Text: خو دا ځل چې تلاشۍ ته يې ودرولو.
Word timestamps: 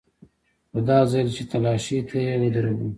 خو 0.71 0.79
دا 0.89 0.99
ځل 1.11 1.27
چې 1.35 1.43
تلاشۍ 1.51 1.99
ته 2.07 2.17
يې 2.25 2.33
ودرولو. 2.41 2.87